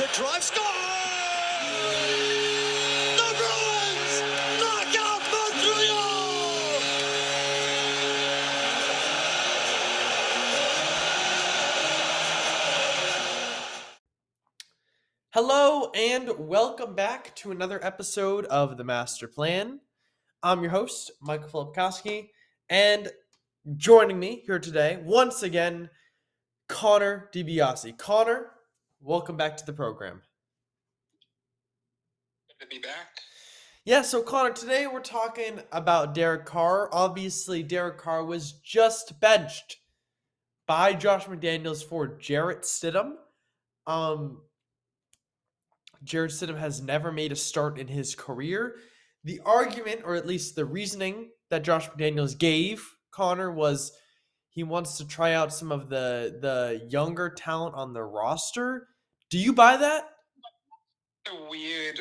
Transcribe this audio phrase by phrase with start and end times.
[0.00, 0.64] The drive score.
[3.18, 4.22] The Bruins
[4.58, 6.80] knock out Montreal.
[15.34, 19.80] Hello and welcome back to another episode of The Master Plan.
[20.42, 22.30] I'm your host, Michael Filipkowski,
[22.70, 23.10] and
[23.76, 25.90] joining me here today, once again,
[26.70, 27.98] Connor DiBiasi.
[27.98, 28.52] Connor,
[29.00, 30.20] welcome back to the program.
[32.58, 33.08] Good to be back.
[33.84, 36.90] Yeah, so Connor, today we're talking about Derek Carr.
[36.92, 39.78] Obviously, Derek Carr was just benched
[40.66, 43.14] by Josh McDaniels for Jarrett Stidham.
[43.86, 44.42] Um,
[46.04, 48.76] Jarrett Stidham has never made a start in his career.
[49.24, 53.92] The argument, or at least the reasoning that Josh McDaniels gave Connor was
[54.50, 58.88] he wants to try out some of the the younger talent on the roster.
[59.30, 60.10] Do you buy that?
[61.30, 62.00] a weird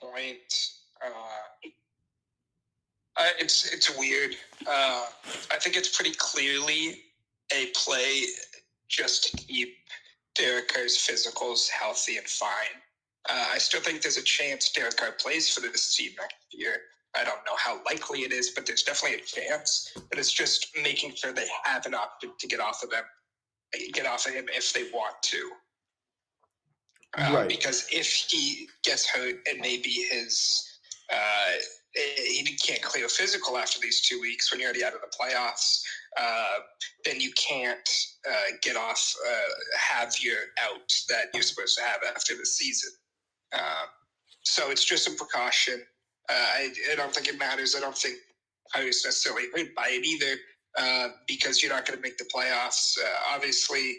[0.00, 0.70] point.
[1.04, 1.68] Uh,
[3.18, 4.36] uh, it's it's weird.
[4.66, 5.06] Uh,
[5.50, 7.02] I think it's pretty clearly
[7.52, 8.24] a play
[8.88, 9.76] just to keep
[10.34, 12.80] Derek Carr's physicals healthy and fine.
[13.28, 16.76] Uh, I still think there's a chance Derek Carr plays for this team next year.
[17.16, 19.92] I don't know how likely it is, but there's definitely a chance.
[20.08, 23.04] But it's just making sure they have an option to get off of them,
[23.92, 25.50] get off of him if they want to.
[27.18, 27.48] Uh, Right.
[27.48, 30.62] Because if he gets hurt and maybe his
[31.10, 31.52] uh,
[31.96, 35.80] he can't clear physical after these two weeks when you're already out of the playoffs,
[36.18, 36.58] uh,
[37.04, 37.88] then you can't
[38.28, 42.90] uh, get off, uh, have your out that you're supposed to have after the season.
[43.52, 43.84] Uh,
[44.42, 45.80] so it's just a precaution.
[46.28, 47.74] Uh, I, I don't think it matters.
[47.74, 48.16] I don't think
[48.74, 50.36] I was necessarily hurt by it either
[50.76, 52.98] uh, because you're not going to make the playoffs.
[52.98, 53.96] Uh, obviously,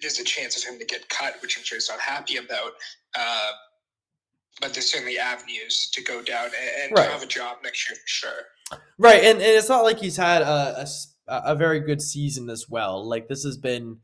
[0.00, 2.72] there's a chance of him to get cut, which I'm sure he's not happy about.
[3.18, 3.50] Uh,
[4.60, 6.54] but there's certainly avenues to go down and,
[6.84, 7.06] and Right.
[7.06, 8.78] to have a job next year for sure.
[8.98, 10.86] Right, and, and it's not like he's had a
[11.28, 13.06] a very good season as well.
[13.06, 13.98] Like this has been,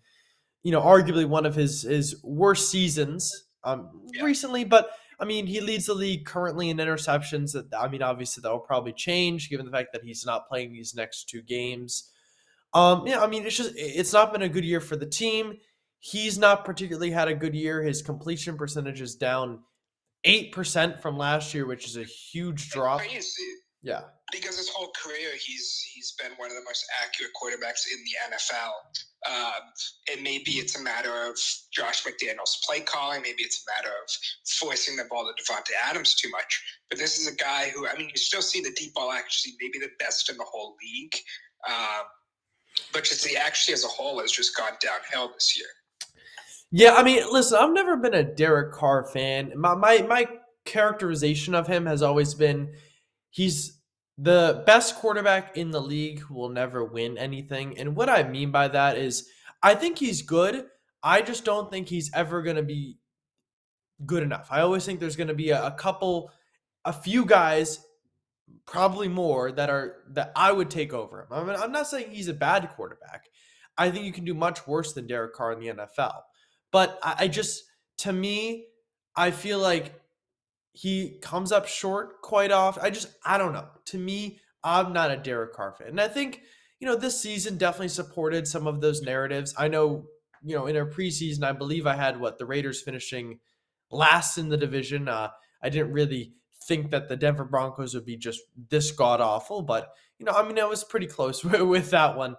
[0.65, 4.25] you know, arguably one of his his worst seasons um Yeah.
[4.25, 4.65] recently.
[4.65, 4.91] But
[5.21, 7.53] I mean, he leads the league currently in interceptions.
[7.53, 10.73] That I mean, obviously that will probably change given the fact that he's not playing
[10.73, 12.11] these next two games.
[12.75, 15.59] Um, yeah, I mean, it's just it's not been a good year for the team.
[15.99, 17.83] He's not particularly had a good year.
[17.83, 19.61] His completion percentage is down
[20.25, 23.01] eight percent from last year, which is a huge drop.
[23.01, 23.43] Crazy
[23.83, 24.03] Yeah.
[24.33, 28.37] because his whole career he's he's been one of the most accurate quarterbacks in the
[28.37, 28.73] NFL.
[29.31, 29.63] Um,
[30.13, 31.39] and maybe it's a matter of
[31.73, 33.23] Josh McDaniel's play calling.
[33.23, 34.11] Maybe it's a matter of
[34.59, 36.61] forcing the ball to Davante Adams too much.
[36.91, 39.53] But this is a guy who, I mean, you still see the deep ball actually
[39.61, 41.15] maybe the best in the whole league.
[41.69, 42.05] Um,
[42.93, 45.67] but just the actually as a whole has just gone downhill this year.
[46.71, 49.53] Yeah, I mean, listen, I've never been a Derek Carr fan.
[49.57, 50.27] My my my
[50.65, 52.73] characterization of him has always been
[53.31, 53.81] he's
[54.19, 57.79] the best quarterback in the league who will never win anything.
[57.79, 59.29] And what I mean by that is
[59.63, 60.67] I think he's good.
[61.03, 62.99] I just don't think he's ever going to be
[64.07, 64.49] good enough.
[64.51, 66.31] I always think there's going to be a, a couple
[66.85, 67.85] a few guys
[68.67, 71.27] probably more that are that I would take over him.
[71.31, 73.27] I mean, I'm not saying he's a bad quarterback.
[73.77, 76.21] I think you can do much worse than Derek Carr in the NFL.
[76.71, 77.65] But I, I just,
[77.99, 78.67] to me,
[79.17, 79.95] I feel like
[80.73, 82.85] he comes up short quite often.
[82.85, 83.69] I just, I don't know.
[83.87, 85.89] To me, I'm not a Derek Carr fan.
[85.89, 86.43] And I think,
[86.81, 89.55] you know, this season definitely supported some of those narratives.
[89.57, 90.07] I know,
[90.43, 93.39] you know, in our preseason, I believe I had what the Raiders finishing
[93.91, 95.09] last in the division.
[95.09, 95.29] Uh,
[95.63, 96.35] I didn't really
[96.67, 100.47] think that the Denver Broncos would be just this god awful, but you know, I
[100.47, 102.37] mean, I was pretty close with, that one.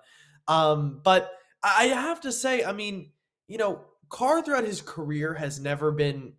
[0.47, 1.31] Um, but
[1.61, 3.11] I have to say, I mean,
[3.47, 6.33] you know, Carr throughout his career has never been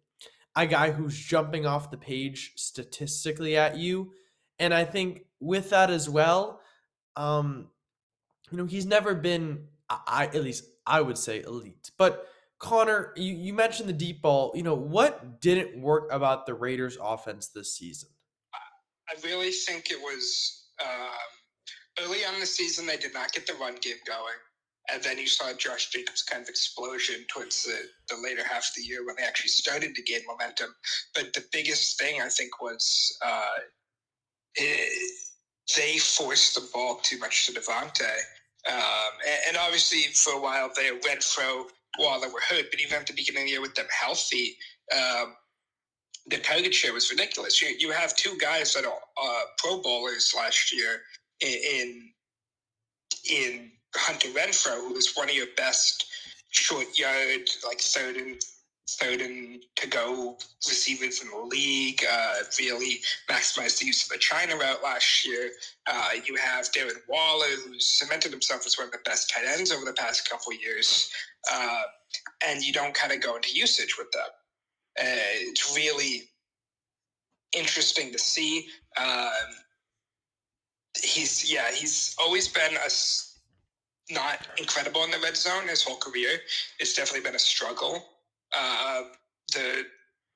[0.56, 4.12] a guy who's jumping off the page statistically at you.
[4.58, 6.60] And I think with that as well,
[7.16, 7.68] um,
[8.50, 11.90] you know, he's never been, I at least I would say elite.
[11.98, 12.26] But
[12.64, 14.52] Connor, you, you mentioned the deep ball.
[14.54, 18.08] You know, what didn't work about the Raiders offense this season?
[19.08, 20.24] I really think it was
[20.82, 21.30] Um,
[22.02, 24.40] early on the season, they did not get the run game going.
[24.90, 27.78] And then you saw Josh Jacobs kind of explosion towards the,
[28.08, 30.74] the later half of the year when they actually started to gain momentum.
[31.14, 33.58] But the biggest thing, I think, was uh,
[34.56, 35.12] it,
[35.76, 38.14] they forced the ball too much to Davante.
[38.70, 40.90] Um, and, and, obviously, for a while, they
[41.98, 44.56] Renfrow, they were hurt, but even at the beginning of the year with them healthy,
[44.94, 45.34] um,
[46.26, 47.60] the target share was ridiculous.
[47.60, 51.02] You, you have two guys that are uh, Pro Bowlers last year
[51.40, 52.10] in
[53.30, 56.06] in Hunter Renfrow, who was one of your best
[56.50, 58.40] short yard, like third and
[58.88, 59.20] third
[59.76, 60.36] to go
[60.66, 62.02] receivers in the league.
[62.10, 63.00] Uh, really
[63.30, 65.50] maximized the use of the China route last year.
[65.86, 69.72] Uh, you have Darren Waller, who's cemented himself as one of the best tight ends
[69.72, 71.10] over the past couple years,
[71.52, 71.82] uh,
[72.46, 74.28] and you don't kind of go into usage with them.
[75.00, 75.04] Uh,
[75.48, 76.28] it's really
[77.56, 78.68] interesting to see.
[78.98, 79.54] Um,
[81.02, 82.90] he's yeah, he's always been a
[84.12, 86.38] not incredible in the red zone his whole career.
[86.78, 88.04] It's definitely been a struggle.
[88.56, 89.02] Uh,
[89.52, 89.84] the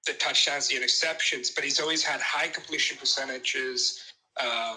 [0.07, 4.01] the touchdowns, the interceptions, but he's always had high completion percentages.
[4.41, 4.77] Uh,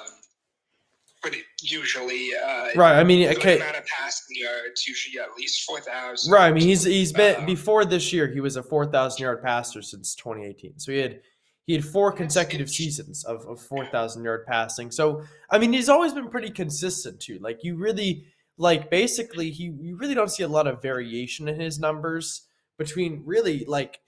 [1.23, 2.99] but usually, uh, right.
[2.99, 3.57] I mean, okay.
[3.57, 6.33] Amount of passing yards, usually at least four thousand.
[6.33, 6.47] Right.
[6.47, 8.27] I mean, he's he's been uh, before this year.
[8.27, 10.79] He was a four thousand yard passer since 2018.
[10.79, 11.21] So he had
[11.67, 14.91] he had four consecutive seasons of, of 4,000 yard passing.
[14.91, 17.39] So, I mean, he's always been pretty consistent too.
[17.39, 18.25] Like, you really,
[18.57, 22.47] like, basically, he you really don't see a lot of variation in his numbers
[22.83, 24.00] between really, like,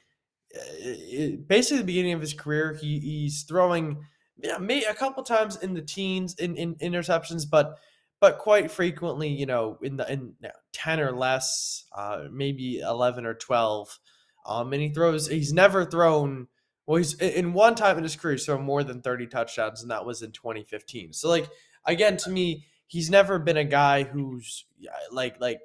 [0.55, 2.77] uh, basically the beginning of his career.
[2.79, 4.05] He, he's throwing
[4.37, 7.77] yeah, may, a couple times in the teens in, in interceptions, but
[8.19, 12.79] but quite frequently, you know, in the in you know, 10 or less, uh, maybe
[12.79, 13.99] 11 or 12.
[14.45, 16.47] Um, and he throws, he's never thrown
[16.85, 19.91] well, he's in one time in his career, he's thrown more than 30 touchdowns, and
[19.91, 21.13] that was in 2015.
[21.13, 21.49] So, like,
[21.85, 24.65] again, to me, he's never been a guy who's
[25.11, 25.61] like, like,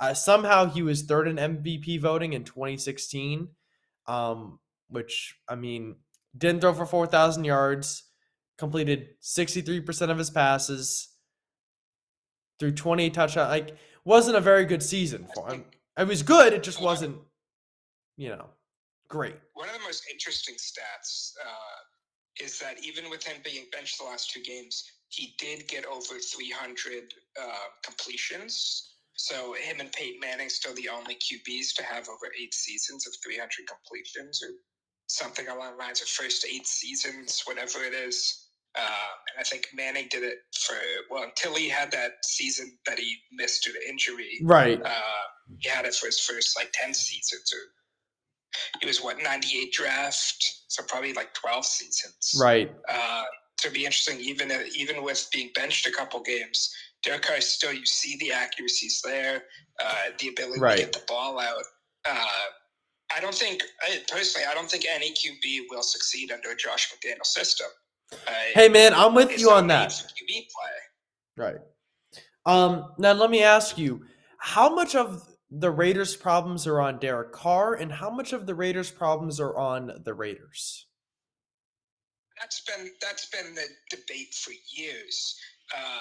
[0.00, 3.48] uh, somehow he was third in MVP voting in 2016,
[4.06, 4.58] um,
[4.88, 5.96] which, I mean,
[6.36, 8.04] didn't throw for 4,000 yards,
[8.58, 11.08] completed 63% of his passes
[12.58, 13.50] through 20 touchdowns.
[13.50, 15.64] Like, wasn't a very good season for him.
[15.98, 17.16] It was good, it just wasn't,
[18.16, 18.46] you know
[19.10, 19.34] great.
[19.54, 24.04] One of the most interesting stats uh, is that even with him being benched the
[24.04, 27.44] last two games, he did get over 300 uh,
[27.84, 28.94] completions.
[29.14, 33.14] So him and Peyton Manning still the only QBs to have over eight seasons of
[33.22, 34.50] 300 completions, or
[35.08, 38.48] something along the lines of first eight seasons, whatever it is.
[38.78, 40.76] Um, and I think Manning did it for
[41.10, 44.38] well until he had that season that he missed due to injury.
[44.42, 44.80] Right.
[44.80, 45.22] Uh,
[45.58, 47.60] he had it for his first like ten seasons or
[48.80, 52.34] he was what 98 draft, so probably like 12 seasons.
[52.40, 52.72] Right.
[52.88, 53.24] Uh,
[53.58, 57.72] so it'd be interesting, even even with being benched a couple games, Derek Carr still
[57.72, 59.44] you see the accuracies there,
[59.82, 60.76] uh, the ability right.
[60.78, 61.64] to get the ball out.
[62.08, 62.26] Uh,
[63.16, 66.92] I don't think I, personally, I don't think any QB will succeed under a Josh
[66.92, 67.66] McDaniel system.
[68.54, 69.90] hey man, I'm with you on that.
[69.90, 71.36] QB play.
[71.36, 71.56] Right.
[72.46, 74.02] Um, now let me ask you,
[74.38, 78.54] how much of the Raiders' problems are on Derek Carr, and how much of the
[78.54, 80.86] Raiders' problems are on the Raiders?
[82.40, 85.38] That's been that's been the debate for years.
[85.76, 86.00] Uh,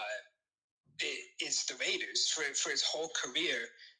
[1.39, 3.57] is the Raiders for for his whole career?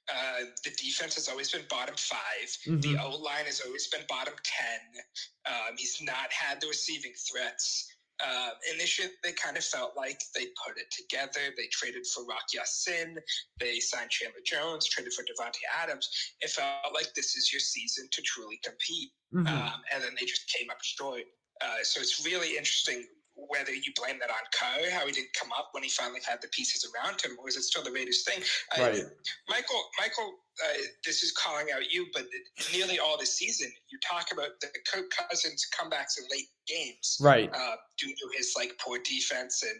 [0.09, 2.17] Uh, the defense has always been bottom 5
[2.65, 2.79] mm-hmm.
[2.79, 5.03] The O line has always been bottom ten.
[5.45, 7.87] Um, he's not had the receiving threats.
[8.21, 11.53] Uh, and this year, they kind of felt like they put it together.
[11.55, 13.17] They traded for Rock Ya-Sin.
[13.59, 16.09] They signed Chandler Jones, traded for Davante Adams.
[16.41, 19.11] It felt like this is your season to truly compete.
[19.33, 19.47] Mm-hmm.
[19.47, 21.23] Um, and then they just came up short.
[21.61, 23.05] Uh, so it's really interesting
[23.47, 26.41] whether you blame that on Carr, how he didn't come up when he finally had
[26.41, 28.43] the pieces around him, or is it still the Raiders thing?
[28.77, 29.01] Right.
[29.01, 29.09] Uh,
[29.47, 32.25] Michael, Michael, uh, this is calling out you, but
[32.73, 37.49] nearly all this season, you talk about the Kirk Cousins comebacks in late games, right?
[37.53, 39.79] Uh, due to his like poor defense and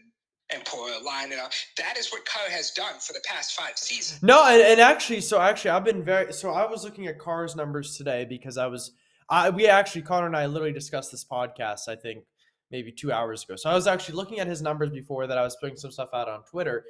[0.52, 1.50] and poor line and all.
[1.78, 4.22] That is what Carr has done for the past five seasons.
[4.24, 6.34] No, and, and actually, so actually, I've been very.
[6.34, 8.92] So I was looking at Carr's numbers today because I was.
[9.30, 11.88] I we actually Connor and I literally discussed this podcast.
[11.88, 12.24] I think
[12.72, 13.56] maybe two hours ago.
[13.56, 15.38] So I was actually looking at his numbers before that.
[15.38, 16.86] I was putting some stuff out on Twitter.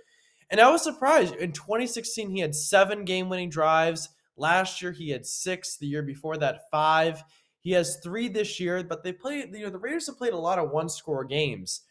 [0.50, 1.36] And I was surprised.
[1.36, 4.10] In 2016, he had seven game winning drives.
[4.36, 5.78] Last year, he had six.
[5.78, 7.24] The year before that, five.
[7.60, 10.38] He has three this year, but they play, you know, the Raiders have played a
[10.38, 11.82] lot of one score games,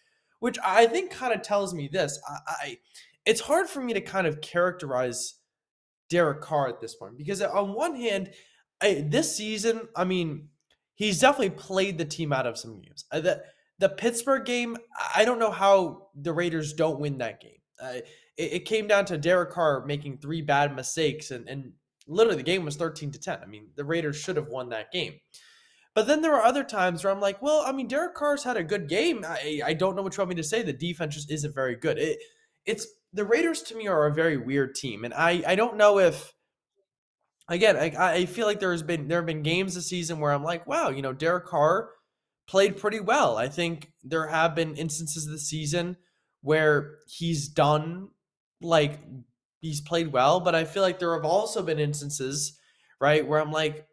[0.41, 2.19] which I think kind of tells me this.
[2.27, 2.79] I, I
[3.27, 5.35] it's hard for me to kind of characterize
[6.09, 8.31] Derek Carr at this point because on one hand,
[8.81, 10.49] I, this season, I mean,
[10.95, 13.05] he's definitely played the team out of some games.
[13.13, 13.45] I, that
[13.79, 14.77] the Pittsburgh game,
[15.15, 17.53] I don't know how the Raiders don't win that game.
[17.81, 18.01] Uh,
[18.37, 21.73] it, it, came down to Derek Carr making three bad mistakes, and, and
[22.09, 23.39] literally the game was 13 to 10.
[23.41, 25.15] I mean, the Raiders should have won that game.
[25.95, 28.57] But then there are other times where I'm like, well, I mean, Derek Carr's had
[28.57, 29.25] a good game.
[29.27, 30.63] I, I don't know what you want me to say.
[30.63, 31.99] The defense just isn't very good.
[31.99, 32.19] It,
[32.67, 35.99] it's the Raiders to me are a very weird team, and I I don't know
[35.99, 36.35] if
[37.49, 40.33] again I I feel like there has been there have been games this season where
[40.33, 41.89] I'm like, wow, you know, Derek Carr
[42.49, 43.37] played pretty well.
[43.37, 45.97] I think there have been instances this season
[46.41, 48.09] where he's done
[48.61, 48.99] like
[49.61, 52.59] he's played well, but I feel like there have also been instances,
[53.01, 53.87] right, where I'm like,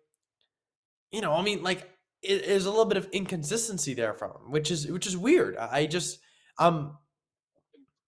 [1.11, 1.89] you know, I mean, like
[2.21, 5.57] it is a little bit of inconsistency there from him, which is which is weird.
[5.57, 6.19] I just
[6.57, 6.97] um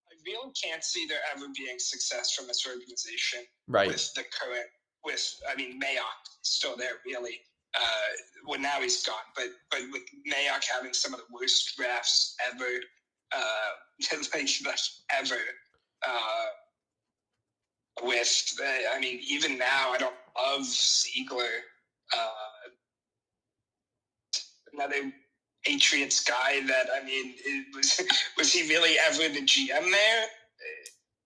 [0.10, 3.88] I really can't see there ever being success from this organization right.
[3.88, 4.68] with the current
[5.04, 7.40] with I mean Mayock still there really.
[7.76, 8.10] Uh,
[8.48, 12.66] well now he's gone, but but with Mayock having some of the worst drafts ever,
[13.36, 13.70] uh,
[14.34, 14.80] like, like
[15.12, 15.36] ever.
[16.08, 16.46] Uh,
[18.04, 21.44] with uh, I mean even now I don't love Ziegler.
[22.14, 22.70] Uh,
[24.74, 25.12] another
[25.66, 27.34] Patriots guy that I mean,
[27.76, 28.02] was
[28.38, 30.26] was he really ever the GM there?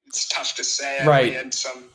[0.07, 1.05] It's tough to say.
[1.05, 1.25] Right.
[1.27, 1.85] He had some.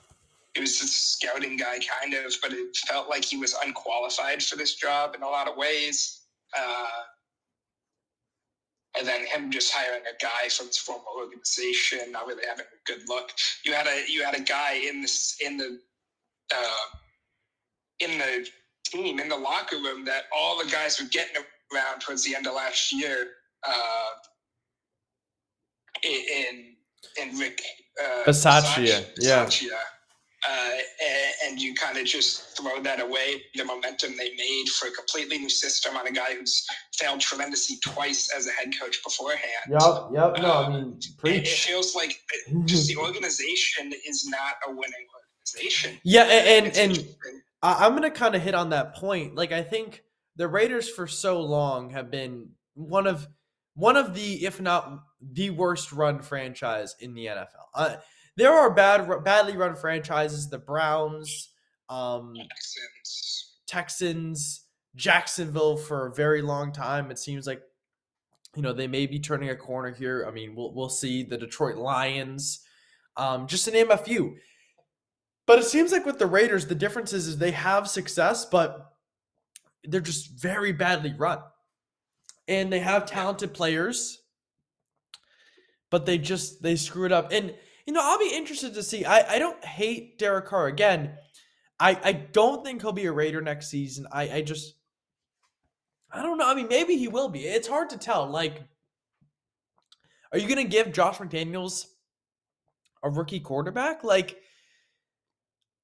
[0.56, 4.56] He was a scouting guy, kind of, but it felt like he was unqualified for
[4.56, 6.22] this job in a lot of ways.
[6.56, 7.02] Uh,
[8.98, 12.90] and then him just hiring a guy from his former organization, not really having a
[12.90, 13.32] good look.
[13.66, 15.78] You had a you had a guy in this in the
[16.54, 16.96] uh,
[18.00, 18.48] in the
[18.86, 21.36] team in the locker room that all the guys were getting
[21.74, 23.28] around towards the end of last year.
[23.62, 24.08] Uh,
[26.02, 26.76] in
[27.20, 27.60] in Rick
[28.02, 29.44] uh, Bisaccia, yeah.
[29.44, 29.78] Bisaccia.
[30.48, 30.70] Uh,
[31.02, 34.90] and, and you kind of just throw that away, the momentum they made for a
[34.92, 39.40] completely new system on a guy who's failed tremendously twice as a head coach beforehand.
[39.68, 39.80] Yep,
[40.12, 40.42] yep.
[40.42, 42.20] No, I mean, It, it feels like
[42.64, 45.98] just the organization is not a winning organization.
[46.04, 47.08] Yeah, and It's and, and.
[47.62, 49.34] I, I'm gonna kind of hit on that point.
[49.34, 50.02] Like, I think
[50.36, 53.26] the Raiders for so long have been one of
[53.74, 57.46] one of the, if not the worst run franchise in the NFL.
[57.74, 57.96] Uh,
[58.36, 60.48] there are bad, badly run franchises.
[60.48, 61.50] The Browns,
[61.88, 63.54] um, Texans.
[63.66, 64.64] Texans,
[64.94, 67.10] Jacksonville for a very long time.
[67.10, 67.62] It seems like
[68.54, 70.24] you know they may be turning a corner here.
[70.28, 72.60] I mean, we'll we'll see the Detroit Lions,
[73.16, 74.36] um, just to name a few.
[75.46, 78.92] But it seems like with the Raiders, the difference is, is they have success, but
[79.84, 81.38] they're just very badly run,
[82.48, 84.20] and they have talented players,
[85.90, 87.32] but they just they screw it up.
[87.32, 87.54] And
[87.86, 89.04] you know, I'll be interested to see.
[89.04, 91.16] I I don't hate Derek Carr again.
[91.78, 94.06] I I don't think he'll be a Raider next season.
[94.12, 94.74] I I just
[96.10, 96.48] I don't know.
[96.48, 97.40] I mean, maybe he will be.
[97.44, 98.26] It's hard to tell.
[98.26, 98.62] Like,
[100.32, 101.86] are you gonna give Josh McDaniels
[103.02, 104.02] a rookie quarterback?
[104.02, 104.40] Like,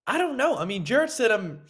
[0.06, 0.56] I don't know.
[0.56, 1.60] I mean, Jarrett Stidham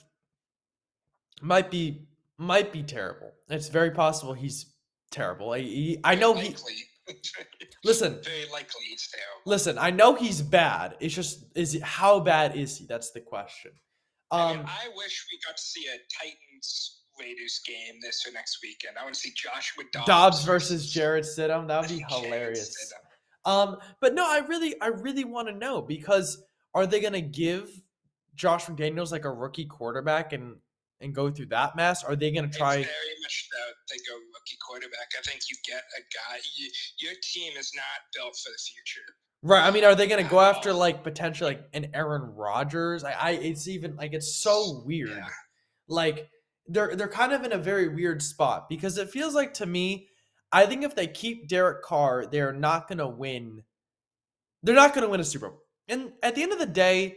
[1.43, 2.09] might be
[2.39, 3.33] might be terrible.
[3.51, 4.73] It's very possible he's
[5.11, 5.53] terrible.
[5.53, 6.57] I he, I know he.
[7.85, 9.43] Listen, Very likely he's terrible.
[9.47, 9.79] listen.
[9.79, 10.97] I know he's bad.
[11.01, 12.87] It's just is it how bad is he?
[12.87, 13.73] That's the question.
[14.31, 18.33] I, mean, Um, I wish we got to see a Titans Raiders game this or
[18.33, 18.97] next weekend.
[18.99, 21.69] I want to see Joshua Dobbs, Dobbs versus Jarrett Stidham.
[21.69, 22.75] That would be hilarious.
[23.45, 26.43] Um, but no, I really, I really want to know because
[26.75, 27.69] are they going to give
[28.35, 30.57] Josh McDaniels like a rookie quarterback and
[31.01, 32.05] and go through that mess?
[32.05, 32.75] Are they going to It's try?
[32.77, 35.09] very much that they go rookie quarterback.
[35.19, 36.39] I think you get a guy.
[36.57, 37.85] You, your team is not
[38.15, 39.07] built for the future.
[39.43, 39.67] Right.
[39.67, 43.05] I mean, are they going to go after like potentially like an Aaron Rodgers?
[43.05, 45.11] I, I, it's even like it's so weird.
[45.11, 45.27] Yeah.
[45.89, 46.29] Like
[46.69, 50.09] they're they're kind of in a very weird spot because it feels like to me,
[50.53, 53.63] I think if they keep Derek Carr, they're not going to win.
[54.63, 55.63] They're not going to win a Super Bowl.
[55.89, 57.17] And at the end of the day,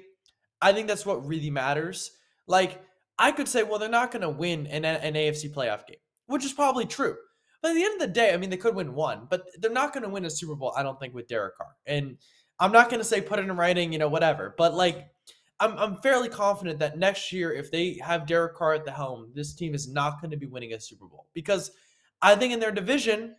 [0.62, 2.12] I think that's what really matters.
[2.48, 2.82] Like
[3.18, 6.46] I could say, well, they're not going to win an, an AFC playoff game, which
[6.46, 7.16] is probably true.
[7.62, 9.72] But at the end of the day, I mean, they could win one, but they're
[9.72, 11.76] not going to win a Super Bowl, I don't think, with Derek Carr.
[11.86, 12.18] And
[12.60, 14.54] I'm not going to say put it in writing, you know, whatever.
[14.58, 15.08] But like,
[15.60, 19.32] I'm, I'm fairly confident that next year, if they have Derek Carr at the helm,
[19.34, 21.72] this team is not going to be winning a Super Bowl because
[22.22, 23.36] I think in their division,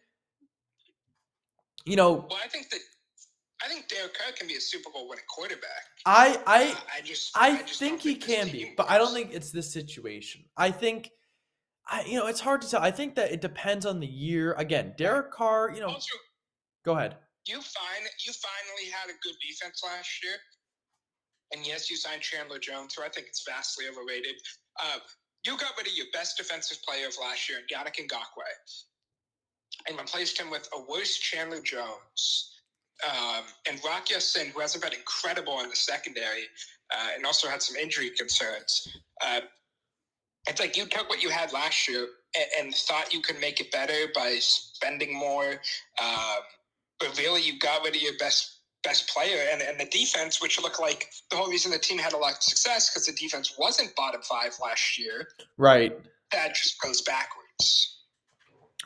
[1.85, 2.81] you know, Well, I think that
[3.65, 5.85] I think Derek Carr can be a Super Bowl winning quarterback.
[6.05, 9.33] I I Uh, I just I just think he can be, but I don't think
[9.33, 10.45] it's this situation.
[10.57, 11.11] I think,
[11.89, 12.83] I you know, it's hard to tell.
[12.83, 14.55] I think that it depends on the year.
[14.55, 16.17] Again, Derek Carr, you know, Also,
[16.85, 17.17] go ahead.
[17.47, 20.35] you find you finally had a good defense last year,
[21.53, 24.35] and yes, you signed Chandler Jones, who I think is vastly overrated.
[24.83, 24.99] Uh,
[25.45, 28.85] you got rid of your best defensive player of last year, Yannick Ngakoue.
[29.89, 32.53] and replaced him with a worse Chandler Jones.
[33.07, 36.45] Um, and Rock Ya-Sin, who hasn't been incredible in the secondary,
[36.91, 38.89] uh, and also had some injury concerns.
[39.21, 39.41] Uh,
[40.47, 43.61] it's like you took what you had last year and, and thought you could make
[43.61, 45.61] it better by spending more,
[46.03, 46.39] um,
[47.01, 48.53] but really you got rid of your best
[48.85, 52.13] best player and, and the defense, which looked like the whole reason the team had
[52.13, 55.27] a lot of success because the defense wasn't bottom five last year.
[55.59, 55.99] Right.
[56.31, 57.99] That just goes backwards.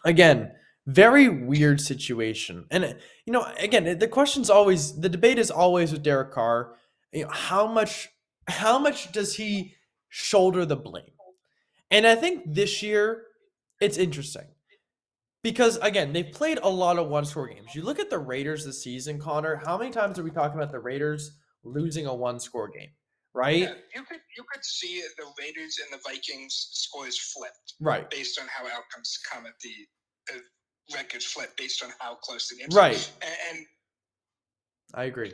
[0.05, 0.53] Again,
[0.87, 2.65] very weird situation.
[2.71, 6.75] And you know, again, the question's always the debate is always with Derek Carr.
[7.13, 8.09] You know, how much
[8.49, 9.75] how much does he
[10.09, 11.05] shoulder the blame?
[11.91, 13.23] And I think this year
[13.81, 14.47] it's interesting.
[15.43, 17.75] Because again, they've played a lot of one score games.
[17.75, 20.71] You look at the Raiders this season, Connor, how many times are we talking about
[20.71, 22.91] the Raiders losing a one score game?
[23.33, 23.61] Right?
[23.63, 28.11] Yeah, you could you could see the Raiders and the Vikings scores flipped Right.
[28.11, 29.71] based on how outcomes come at the,
[30.27, 30.43] the
[30.95, 33.13] records flip based on how close the games Right.
[33.23, 33.67] And, and
[34.95, 35.33] I agree.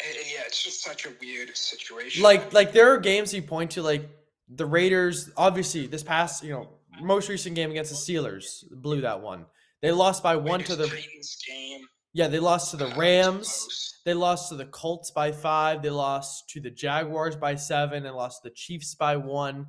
[0.00, 2.22] yeah, it's just such a weird situation.
[2.22, 4.08] Like like there are games you point to like
[4.48, 6.68] the Raiders, obviously this past, you know,
[7.00, 9.46] most recent game against the Steelers blew that one.
[9.82, 11.86] They lost by one to the Titans game.
[12.12, 14.00] Yeah, they lost to the Rams.
[14.04, 15.82] They lost to the Colts by five.
[15.82, 19.66] They lost to the Jaguars by seven, and lost to the Chiefs by one.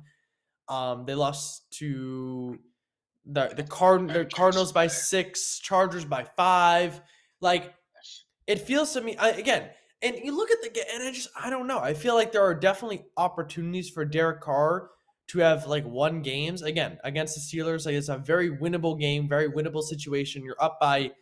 [0.68, 2.58] Um, they lost to
[3.26, 7.00] the the Card the Cardinals by six, Chargers by five.
[7.40, 7.74] Like
[8.46, 9.68] it feels to me I, again,
[10.02, 11.78] and you look at the ga- and I just I don't know.
[11.78, 14.90] I feel like there are definitely opportunities for Derek Carr
[15.28, 17.86] to have like one games again against the Steelers.
[17.86, 20.44] Like it's a very winnable game, very winnable situation.
[20.44, 21.12] You're up by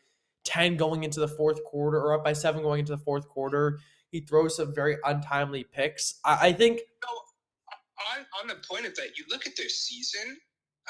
[0.44, 3.80] 10 going into the fourth quarter or up by seven going into the fourth quarter.
[4.10, 6.20] He throws some very untimely picks.
[6.24, 10.36] I, I think on, on the point of that, you look at their season,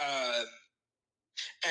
[0.01, 0.45] um,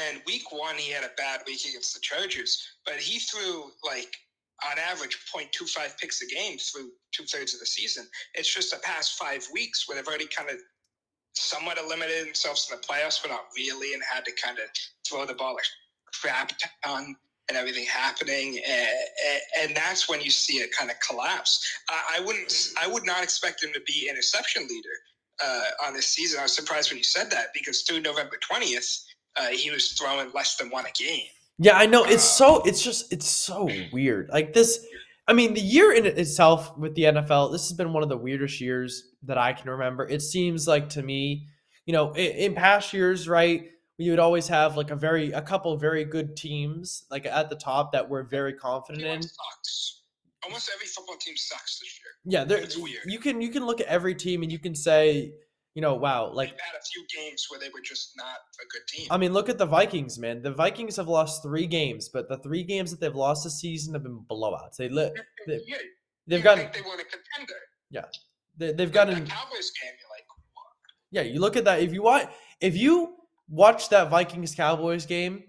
[0.09, 4.15] and week one, he had a bad week against the Chargers, but he threw like
[4.63, 8.05] on average 0.25 picks a game through two thirds of the season.
[8.33, 10.57] It's just the past five weeks where they've already kind of
[11.33, 14.65] somewhat eliminated themselves in the playoffs, but not really, and had to kind of
[15.07, 16.53] throw the ball a crap
[16.83, 17.15] ton
[17.49, 21.63] and everything happening, and, and that's when you see it kind of collapse.
[21.89, 24.89] I, I wouldn't, I would not expect him to be interception leader
[25.43, 26.39] uh, on this season.
[26.39, 30.31] I was surprised when you said that because through November twentieth, uh, he was throwing
[30.33, 31.27] less than one a game.
[31.57, 32.03] Yeah, I know.
[32.03, 34.29] It's so it's just it's so weird.
[34.31, 34.85] Like this
[35.27, 38.17] I mean, the year in itself with the NFL, this has been one of the
[38.17, 40.07] weirdest years that I can remember.
[40.07, 41.47] It seems like to me,
[41.87, 45.41] you know, in, in past years, right, we would always have like a very a
[45.41, 49.21] couple very good teams like at the top that we're very confident in.
[49.21, 50.01] Sucks.
[50.43, 52.39] Almost every football team sucks this year.
[52.39, 53.03] Yeah, there It's weird.
[53.07, 55.33] you can you can look at every team and you can say,
[55.75, 58.65] you know, wow, like They've had a few games where they were just not a
[58.71, 59.07] good team.
[59.11, 60.41] I mean, look at the Vikings, man.
[60.41, 63.93] The Vikings have lost three games, but the three games that they've lost this season
[63.93, 64.77] have been blowouts.
[64.77, 65.11] They li-
[65.45, 65.75] they- yeah,
[66.27, 67.59] they've you gotten they were a contender.
[67.91, 68.05] Yeah.
[68.57, 69.91] They, they've Like gotten that Cowboys game.
[69.99, 70.25] You're like,
[71.11, 71.21] yeah.
[71.23, 71.81] You look at that.
[71.81, 72.29] If you watch
[72.61, 73.17] if you
[73.49, 75.43] watch that Vikings Cowboys game,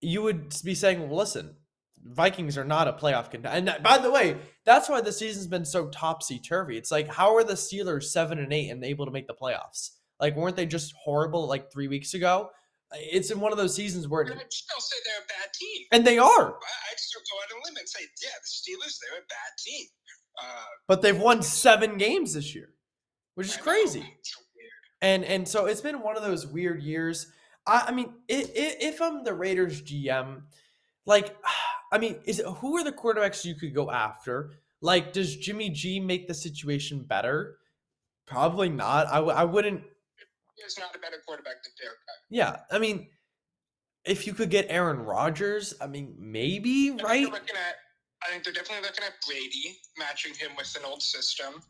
[0.00, 1.56] you would be saying, well, "Listen,
[2.04, 5.64] Vikings are not a playoff contender." And by the way, that's why the season's been
[5.64, 6.76] so topsy turvy.
[6.76, 9.90] It's like, how are the Steelers seven and eight and able to make the playoffs?
[10.18, 12.50] Like, weren't they just horrible like three weeks ago?
[12.92, 15.86] It's in one of those seasons where, I'd still say they're a bad team.
[15.92, 16.26] and they are.
[16.26, 19.22] I- I'd still go out on a limb and say, yeah, the Steelers, they're a
[19.28, 19.86] bad team.
[20.42, 22.70] Uh, but they've won seven games this year,
[23.36, 24.16] which is I crazy.
[25.02, 27.26] And and so it's been one of those weird years.
[27.66, 28.44] I, I mean, i i
[28.80, 30.42] if I'm the Raiders GM,
[31.06, 31.36] like,
[31.92, 34.52] I mean, is it, who are the quarterbacks you could go after?
[34.80, 37.56] Like, does Jimmy G make the situation better?
[38.26, 39.08] Probably not.
[39.08, 39.82] I, w- I wouldn't.
[40.54, 42.14] He's not a better quarterback than Derek Carr.
[42.30, 43.08] Yeah, I mean,
[44.04, 47.26] if you could get Aaron Rodgers, I mean, maybe I right.
[47.26, 47.40] At,
[48.22, 51.62] I think they're definitely looking at Brady, matching him with an old system.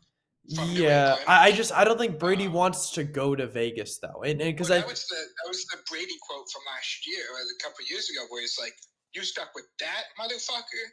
[0.45, 4.23] Yeah, I, I just I don't think Brady Um, wants to go to Vegas though,
[4.23, 7.23] and because Well, I that was the that was the Brady quote from last year,
[7.23, 8.73] a couple years ago, where he's like,
[9.13, 10.85] "You stuck with that motherfucker,"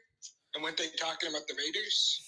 [0.55, 2.21] and when they talking about the Raiders,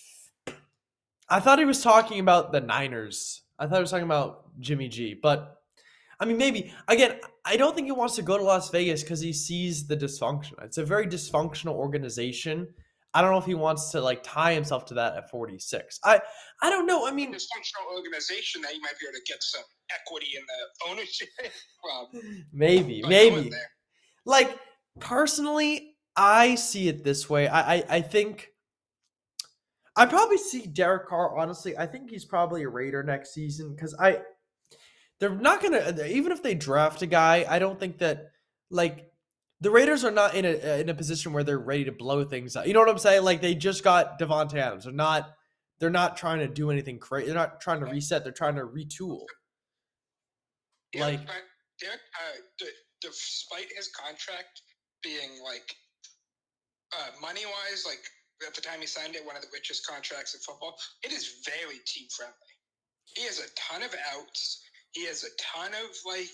[1.28, 3.42] I thought he was talking about the Niners.
[3.58, 5.14] I thought he was talking about Jimmy G.
[5.14, 5.56] But
[6.18, 9.20] I mean, maybe again, I don't think he wants to go to Las Vegas because
[9.20, 10.52] he sees the dysfunction.
[10.62, 12.68] It's a very dysfunctional organization.
[13.12, 16.00] I don't know if he wants to like tie himself to that at 46.
[16.04, 16.20] I
[16.62, 17.06] I don't know.
[17.06, 20.90] I mean, dysfunctional organization that you might be able to get some equity in the
[20.90, 21.28] ownership
[21.82, 22.44] from.
[22.52, 23.50] maybe, maybe.
[24.26, 24.58] Like
[25.00, 27.48] personally, I see it this way.
[27.48, 28.48] I I, I think
[29.96, 31.36] I probably see Derek Carr.
[31.38, 34.20] Honestly, I think he's probably a Raider next season because I
[35.18, 37.44] they're not gonna even if they draft a guy.
[37.48, 38.26] I don't think that
[38.70, 39.06] like
[39.60, 42.56] the Raiders are not in a in a position where they're ready to blow things
[42.56, 42.66] up.
[42.66, 43.24] You know what I'm saying?
[43.24, 44.84] Like they just got Davante Adams.
[44.84, 45.30] They're not
[45.80, 47.26] they're not trying to do anything crazy.
[47.26, 48.22] They're not trying to reset.
[48.22, 49.24] They're trying to retool.
[50.94, 51.26] Yeah, Like-
[51.80, 52.66] Derek, uh, d-
[53.00, 54.60] despite his contract
[55.02, 55.74] being like
[56.92, 58.02] uh, money wise, like
[58.46, 61.42] at the time he signed it, one of the richest contracts in football, it is
[61.44, 62.34] very team friendly.
[63.04, 64.62] He has a ton of outs.
[64.92, 66.30] He has a ton of like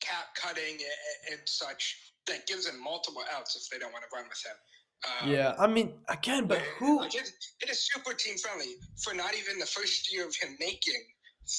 [0.00, 4.16] cap cutting and, and such that gives him multiple outs if they don't want to
[4.16, 4.56] run with him.
[5.04, 7.00] Um, Yeah, I mean, again, but who?
[7.00, 10.56] like, it, it is super team friendly for not even the first year of him
[10.58, 11.02] making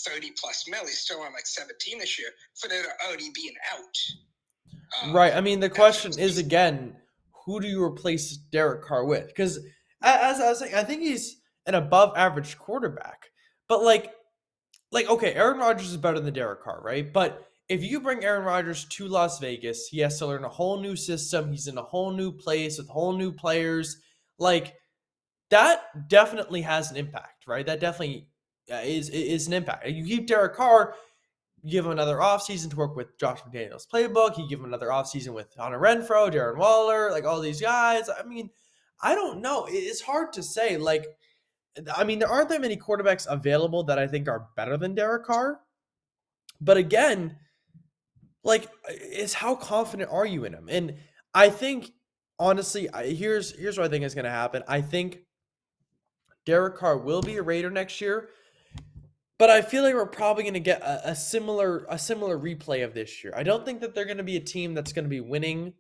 [0.08, 0.82] 30 plus mil.
[0.82, 3.98] He's still on like 17 this year for there to already be an out.
[5.12, 5.34] Right.
[5.34, 6.96] I mean, the question is again,
[7.46, 9.28] who do you replace Derek Carr with?
[9.28, 9.60] Because
[10.02, 13.30] as I was saying, I think he's an above average quarterback.
[13.68, 14.12] But like,
[14.92, 17.12] like okay, Aaron Rodgers is better than Derek Carr, right?
[17.12, 20.80] But if you bring Aaron Rodgers to Las Vegas, he has to learn a whole
[20.80, 21.52] new system.
[21.52, 23.98] He's in a whole new place with whole new players.
[24.38, 24.76] Like
[25.50, 27.66] that definitely has an impact, right?
[27.66, 28.28] That definitely
[28.72, 29.88] uh, is is an impact.
[29.88, 30.96] You keep Derek Carr,
[31.66, 34.38] you give him another offseason to work with Josh McDaniels' playbook.
[34.38, 38.08] You give him another offseason with Hunter Renfrow, Darren Waller, like all these guys.
[38.08, 38.52] I mean,
[39.02, 39.66] I don't know.
[39.68, 40.78] It's hard to say.
[40.78, 41.08] Like,
[41.96, 45.26] I mean, there aren't that many quarterbacks available that I think are better than Derek
[45.26, 45.60] Carr.
[46.62, 47.36] But again,
[48.44, 50.68] like, is how confident are you in him?
[50.70, 50.98] And
[51.34, 51.90] I think,
[52.38, 54.62] honestly, I, here's here's what I think is going to happen.
[54.68, 55.22] I think
[56.46, 58.30] Derek Carr will be a Raider next year.
[59.38, 62.84] But I feel like we're probably going to get a, a similar a similar replay
[62.84, 63.34] of this year.
[63.36, 65.74] I don't think that they're going to be a team that's going to be winning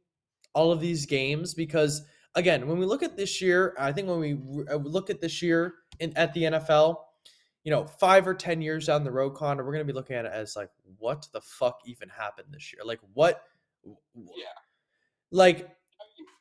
[0.53, 2.01] all of these games because
[2.35, 5.21] again, when we look at this year, I think when we re- uh, look at
[5.21, 6.97] this year in at the NFL,
[7.63, 10.15] you know, five or ten years down the road, Connor, we're going to be looking
[10.17, 12.81] at it as like, what the fuck even happened this year?
[12.83, 13.43] Like, what?
[14.15, 14.45] Yeah.
[15.31, 15.69] Like,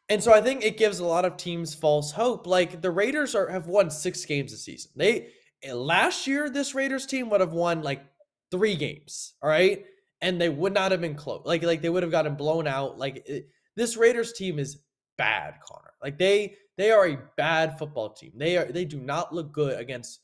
[0.08, 2.46] and so I think it gives a lot of teams false hope.
[2.46, 4.90] Like the Raiders are have won six games this season.
[4.96, 5.28] They
[5.72, 8.04] last year this Raiders team would have won like
[8.50, 9.84] three games, all right,
[10.20, 11.42] and they would not have been close.
[11.44, 12.98] Like like they would have gotten blown out.
[12.98, 14.78] Like it, this Raiders team is
[15.16, 15.92] bad, Connor.
[16.02, 18.32] Like they they are a bad football team.
[18.36, 20.20] They are they do not look good against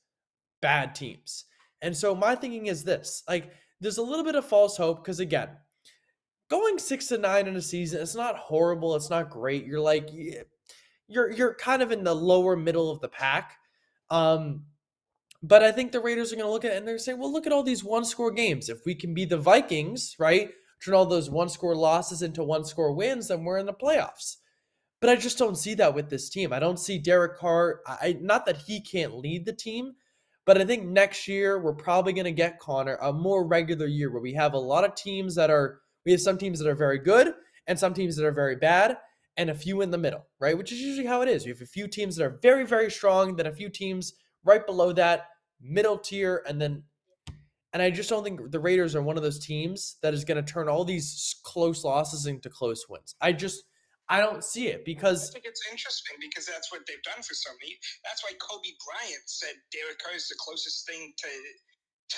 [0.61, 1.45] bad teams.
[1.83, 5.21] And so my thinking is this: like there's a little bit of false hope because
[5.21, 5.49] again,
[6.51, 8.95] going six to nine in a season, it's not horrible.
[8.97, 9.65] It's not great.
[9.65, 10.11] You're like
[11.09, 13.57] you're you're kind of in the lower middle of the pack.
[14.11, 14.65] Um,
[15.43, 17.33] but I think the Raiders are going to look at it and they're saying, well,
[17.33, 18.69] look at all these one score games.
[18.69, 20.51] If we can be the Vikings, right?
[20.85, 24.37] Turn all those one score losses into one score wins, then we're in the playoffs.
[25.01, 26.53] But I just don't see that with this team.
[26.53, 27.81] I don't see Derek Carr.
[27.87, 29.95] I not that he can't lead the team,
[30.45, 34.11] but I think next year we're probably going to get Connor a more regular year
[34.11, 36.75] where we have a lot of teams that are we have some teams that are
[36.75, 37.33] very good
[37.67, 38.99] and some teams that are very bad
[39.39, 40.57] and a few in the middle, right?
[40.57, 41.45] Which is usually how it is.
[41.45, 44.13] We have a few teams that are very very strong, then a few teams
[44.45, 45.27] right below that,
[45.61, 46.83] middle tier, and then
[47.73, 50.43] and I just don't think the Raiders are one of those teams that is going
[50.43, 53.15] to turn all these close losses into close wins.
[53.21, 53.63] I just
[54.09, 57.35] I don't see it because I think it's interesting because that's what they've done for
[57.35, 57.79] so many.
[58.03, 61.31] That's why Kobe Bryant said Derek Carr is the closest thing to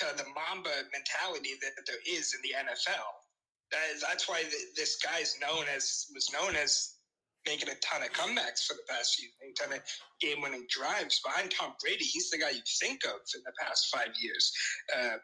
[0.01, 3.09] to the Mamba mentality that there is in the NFL.
[3.69, 6.92] That is, that's why th- this is known as was known as
[7.45, 9.83] making a ton of comebacks for the past few, a ton of
[10.21, 12.05] game-winning drives behind Tom Brady.
[12.05, 14.51] He's the guy you think of in the past five years.
[14.95, 15.17] Uh,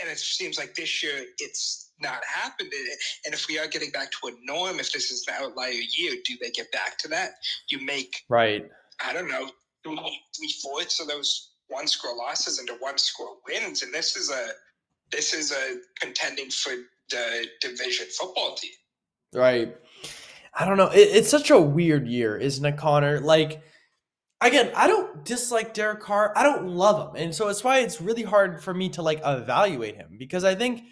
[0.00, 2.72] and it seems like this year it's not happened.
[3.24, 6.14] And if we are getting back to a norm, if this is an outlier year,
[6.24, 7.30] do they get back to that?
[7.68, 8.68] You make, right.
[9.04, 9.50] I don't know,
[9.84, 14.30] three three fourths of those one score losses into one score wins, and this is
[14.30, 14.48] a
[15.12, 16.72] this is a contending for
[17.10, 18.72] the division football team.
[19.32, 19.76] Right.
[20.54, 20.88] I don't know.
[20.88, 23.20] It, it's such a weird year, isn't it, Connor?
[23.20, 23.62] Like,
[24.40, 26.32] again, I don't dislike Derek Carr.
[26.36, 27.22] I don't love him.
[27.22, 30.54] And so it's why it's really hard for me to like evaluate him because I
[30.54, 30.82] think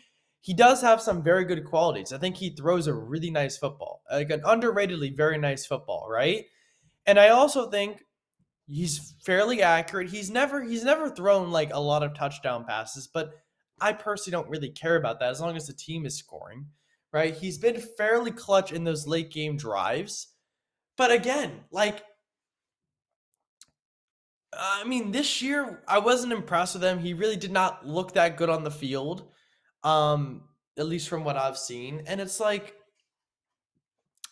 [0.41, 2.13] he does have some very good qualities.
[2.13, 6.45] I think he throws a really nice football, like an underratedly very nice football, right?
[7.05, 8.05] And I also think
[8.69, 10.11] he's fairly accurate.
[10.11, 13.33] He's never he's never thrown like a lot of touchdown passes, but
[13.81, 16.67] I personally don't really care about that as long as the team is scoring
[17.17, 17.35] right?
[17.35, 20.35] He's been fairly clutch in those late game drives.
[20.99, 22.03] But again, like,
[24.53, 26.99] I mean, this year I wasn't impressed with him.
[26.99, 29.31] He really did not look that good on the field,
[29.83, 30.43] um,
[30.79, 32.03] at least from what I've seen.
[32.07, 32.75] And it's like,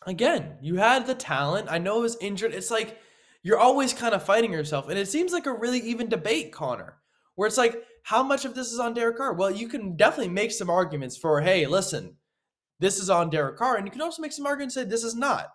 [0.06, 1.68] again, you had the talent.
[1.70, 2.52] I know it was injured.
[2.52, 2.98] It's like
[3.42, 4.90] you're always kind of fighting yourself.
[4.90, 6.98] And it seems like a really even debate, Connor,
[7.34, 9.32] where it's like, how much of this is on Derek Carr?
[9.32, 12.16] Well, you can definitely make some arguments for, hey, listen,
[12.80, 15.14] this is on Derek Carr, and you can also make some argument say this is
[15.14, 15.48] not.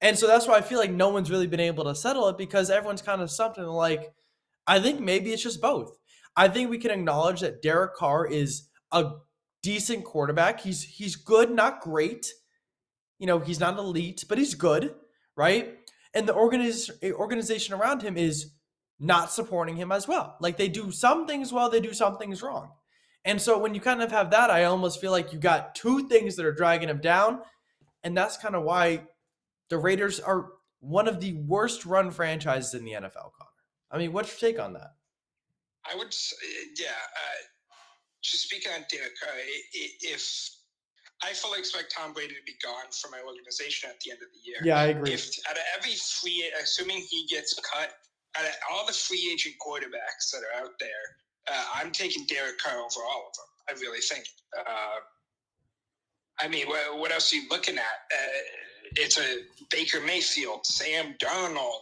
[0.00, 2.36] And so that's why I feel like no one's really been able to settle it
[2.36, 4.12] because everyone's kind of something like,
[4.66, 5.96] I think maybe it's just both.
[6.36, 9.12] I think we can acknowledge that Derek Carr is a
[9.62, 10.60] decent quarterback.
[10.60, 12.32] He's he's good, not great.
[13.18, 14.94] You know, he's not elite, but he's good,
[15.36, 15.78] right?
[16.12, 18.52] And the organiz- organization around him is
[19.00, 20.36] not supporting him as well.
[20.40, 22.70] Like they do some things well, they do some things wrong.
[23.24, 26.08] And so when you kind of have that, I almost feel like you got two
[26.08, 27.40] things that are dragging him down.
[28.02, 29.04] And that's kind of why
[29.70, 33.50] the Raiders are one of the worst run franchises in the NFL, Connor.
[33.90, 34.92] I mean, what's your take on that?
[35.90, 36.36] I would, say,
[36.78, 36.88] yeah.
[36.88, 37.42] Uh,
[38.22, 39.32] just speaking on Derek Carr,
[39.72, 40.50] if
[41.22, 44.28] I fully expect Tom Brady to be gone from my organization at the end of
[44.32, 44.60] the year.
[44.62, 45.12] Yeah, I agree.
[45.12, 47.92] If out of every free, assuming he gets cut,
[48.36, 51.04] out of all the free agent quarterbacks that are out there,
[51.50, 53.46] uh, I'm taking Derek Carr over all of them.
[53.68, 54.24] I really think.
[54.58, 55.00] Uh,
[56.40, 57.82] I mean, what, what, else are you looking at?
[57.82, 58.40] Uh,
[58.96, 59.38] it's a
[59.70, 61.80] Baker Mayfield, Sam Darnold,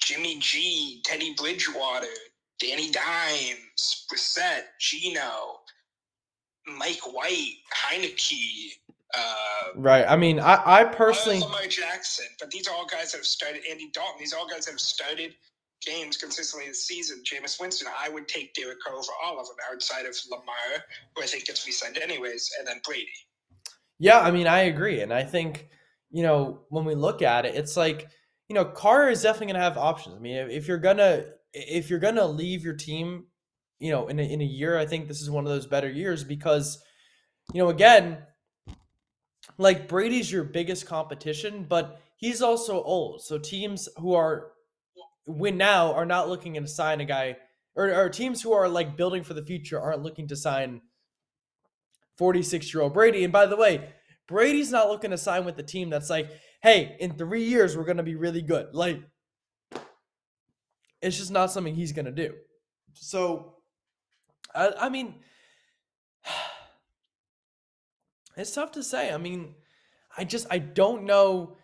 [0.00, 2.06] Jimmy G, Teddy Bridgewater,
[2.58, 5.60] Danny Dimes, Brissett, Geno,
[6.66, 8.72] Mike White, Heinicke.
[9.16, 10.04] Uh, right.
[10.08, 11.40] I mean, I, I personally.
[11.40, 13.62] Lamar Jackson, but these are all guys that have started.
[13.70, 14.16] Andy Dalton.
[14.18, 15.34] These are all guys that have started
[15.84, 17.22] games consistently this season.
[17.24, 21.22] Jameis Winston, I would take Derek Carr over all of them outside of Lamar, who
[21.22, 23.08] I think gets re-signed anyways, and then Brady.
[23.98, 25.68] Yeah, I mean, I agree, and I think
[26.10, 28.08] you know when we look at it, it's like
[28.48, 30.16] you know Carr is definitely going to have options.
[30.16, 33.26] I mean, if you're gonna if you're gonna leave your team,
[33.78, 35.90] you know, in a, in a year, I think this is one of those better
[35.90, 36.82] years because
[37.52, 38.18] you know again,
[39.58, 44.53] like Brady's your biggest competition, but he's also old, so teams who are
[45.26, 47.36] win now are not looking to sign a guy
[47.74, 50.80] or, or teams who are like building for the future aren't looking to sign
[52.18, 53.24] 46 year old Brady.
[53.24, 53.88] And by the way,
[54.28, 56.30] Brady's not looking to sign with the team that's like,
[56.62, 58.68] hey, in three years, we're going to be really good.
[58.72, 59.00] Like,
[61.02, 62.32] it's just not something he's going to do.
[62.94, 63.56] So,
[64.54, 65.16] I, I mean,
[68.36, 69.12] it's tough to say.
[69.12, 69.54] I mean,
[70.16, 71.56] I just, I don't know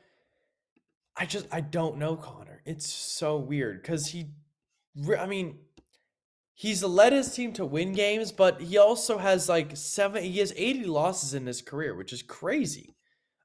[1.21, 2.50] I just I don't know Connor.
[2.65, 4.31] It's so weird because he,
[5.19, 5.59] I mean,
[6.55, 10.23] he's led his team to win games, but he also has like seven.
[10.23, 12.97] He has eighty losses in his career, which is crazy.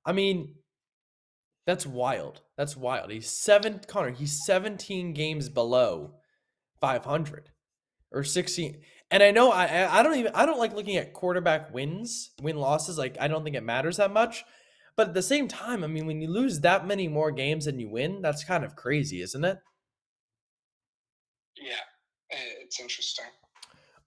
[0.06, 0.56] I mean,
[1.66, 2.42] that's wild.
[2.58, 3.12] That's wild.
[3.12, 3.82] He's seven.
[3.88, 4.12] Connor.
[4.12, 6.16] He's seventeen games below
[6.80, 7.50] five hundred
[8.12, 8.82] or sixteen.
[9.12, 12.58] And I know I I don't even I don't like looking at quarterback wins win
[12.58, 12.98] losses.
[12.98, 14.44] Like I don't think it matters that much.
[14.98, 17.80] But at the same time, I mean, when you lose that many more games than
[17.80, 19.58] you win, that's kind of crazy, isn't it?
[21.58, 23.26] Yeah, it's interesting.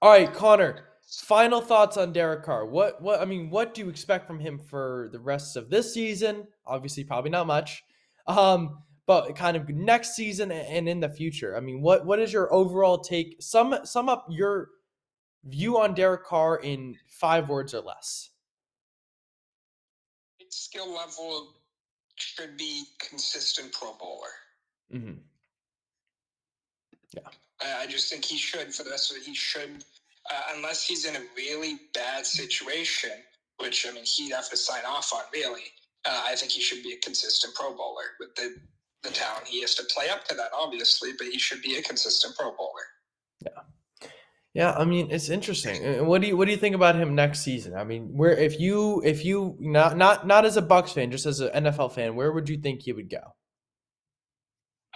[0.00, 0.84] All right, Connor.
[1.22, 2.66] Final thoughts on Derek Carr.
[2.66, 5.92] What what I mean, what do you expect from him for the rest of this
[5.94, 6.46] season?
[6.66, 7.82] Obviously, probably not much.
[8.26, 11.56] Um, but kind of next season and in the future.
[11.56, 13.36] I mean, what what is your overall take?
[13.40, 14.68] Sum sum up your
[15.44, 18.30] view on Derek Carr in five words or less
[20.58, 21.54] skill level
[22.16, 24.34] should be consistent Pro Bowler.
[24.92, 25.18] Mm-hmm.
[27.14, 27.28] Yeah.
[27.62, 29.22] I, I just think he should for the rest of it.
[29.22, 29.84] He should,
[30.30, 33.10] uh, unless he's in a really bad situation,
[33.58, 35.22] which I mean he'd have to sign off on.
[35.32, 35.64] Really,
[36.04, 38.56] uh, I think he should be a consistent Pro Bowler with the
[39.02, 39.46] the talent.
[39.46, 42.50] He has to play up to that, obviously, but he should be a consistent Pro
[42.50, 42.88] Bowler.
[43.44, 43.62] Yeah.
[44.58, 46.04] Yeah, I mean it's interesting.
[46.04, 47.76] What do you what do you think about him next season?
[47.76, 51.26] I mean, where if you if you not not not as a Bucks fan, just
[51.26, 53.22] as an NFL fan, where would you think he would go?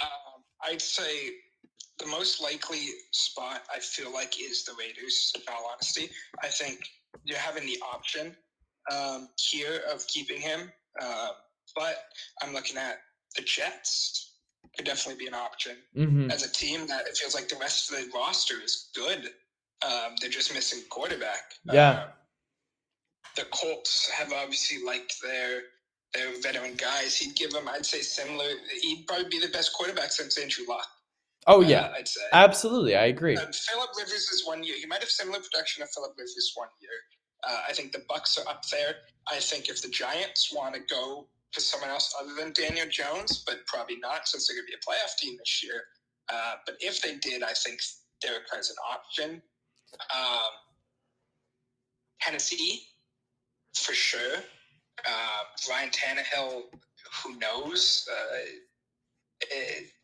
[0.02, 1.30] Um, I'd say
[2.00, 5.32] the most likely spot I feel like is the Raiders.
[5.36, 6.10] In all honesty,
[6.42, 6.80] I think
[7.22, 8.34] you're having the option
[8.90, 11.28] um, here of keeping him, uh,
[11.76, 11.98] but
[12.42, 12.96] I'm looking at
[13.36, 14.38] the Jets.
[14.76, 16.30] Could definitely be an option mm-hmm.
[16.32, 19.30] as a team that it feels like the rest of the roster is good
[19.86, 21.54] um, they're just missing quarterback.
[21.64, 21.90] Yeah.
[21.90, 22.06] Uh,
[23.36, 25.62] the Colts have obviously liked their
[26.14, 27.16] their veteran guys.
[27.16, 28.50] He'd give them, I'd say, similar.
[28.82, 30.86] He'd probably be the best quarterback since Andrew Luck.
[31.46, 32.96] Oh uh, yeah, I'd say absolutely.
[32.96, 33.36] I agree.
[33.36, 34.76] Uh, Philip Rivers is one year.
[34.78, 36.90] He might have similar production of Philip Rivers one year.
[37.44, 38.96] Uh, I think the Bucks are up there.
[39.28, 43.42] I think if the Giants want to go for someone else other than Daniel Jones,
[43.46, 45.82] but probably not since they're going to be a playoff team this year.
[46.32, 47.80] Uh, but if they did, I think
[48.20, 49.42] Derek has an option.
[50.14, 50.52] Um,
[52.20, 52.82] Tennessee,
[53.74, 54.36] for sure.
[55.06, 56.62] Uh, Ryan Tannehill,
[57.22, 58.08] who knows?
[58.10, 58.36] Uh,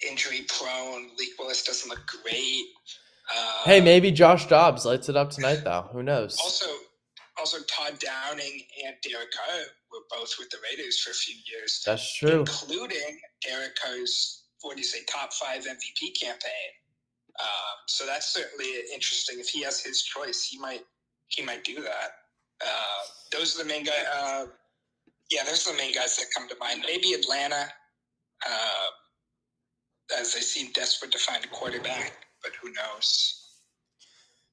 [0.08, 1.10] injury prone.
[1.18, 2.64] Leak Willis doesn't look great.
[3.34, 5.88] Uh, hey, maybe Josh Dobbs lights it up tonight, though.
[5.92, 6.36] Who knows?
[6.42, 6.66] Also,
[7.38, 9.60] also Todd Downing and Derek Carr
[9.92, 12.40] were both with the Raiders for a few years, That's true.
[12.40, 16.70] including Derek Carr's what do you say top five MVP campaign.
[17.40, 19.38] Um, so that's certainly interesting.
[19.38, 20.82] If he has his choice, he might
[21.28, 22.10] he might do that.
[22.64, 23.00] Uh,
[23.32, 24.04] those are the main guys.
[24.12, 24.46] Uh,
[25.30, 26.82] yeah, those are the main guys that come to mind.
[26.86, 27.68] Maybe Atlanta,
[28.48, 33.34] uh, as they seem desperate to find a quarterback, but who knows?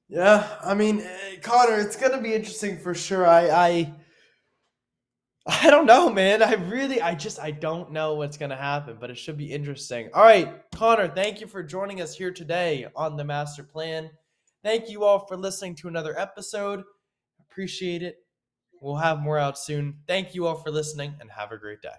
[0.08, 3.26] Yeah, I mean, eh, Connor, it's gonna be interesting for sure.
[3.26, 3.94] I, I,
[5.62, 6.42] I don't know, man.
[6.42, 10.10] I really, I just, I don't know what's gonna happen, but it should be interesting.
[10.12, 14.10] All right, Connor, thank you for joining us here today on the Master Plan.
[14.64, 16.82] Thank you all for listening to another episode.
[17.40, 18.16] Appreciate it.
[18.80, 19.98] We'll have more out soon.
[20.08, 21.90] Thank you all for listening, and have a great day.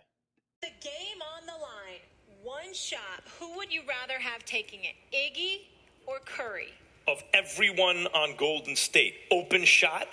[0.61, 2.01] The game on the line.
[2.43, 3.23] One shot.
[3.39, 4.95] Who would you rather have taking it?
[5.15, 5.67] Iggy
[6.05, 6.73] or Curry?
[7.07, 10.07] Of everyone on Golden State, open shot,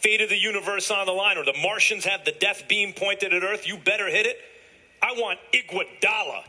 [0.00, 3.32] fate of the universe on the line, or the Martians have the death beam pointed
[3.32, 4.36] at Earth, you better hit it.
[5.02, 6.44] I want Iguodala